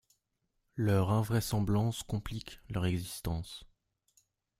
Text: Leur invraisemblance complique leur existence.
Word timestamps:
Leur 0.77 1.11
invraisemblance 1.11 2.01
complique 2.01 2.59
leur 2.71 2.87
existence. 2.87 3.67